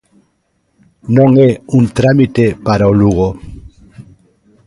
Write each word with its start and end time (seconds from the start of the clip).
Non 1.15 1.29
é 1.49 1.51
un 1.77 1.83
trámite 1.97 2.45
para 2.67 2.91
o 2.91 2.97
Lugo. 2.99 3.29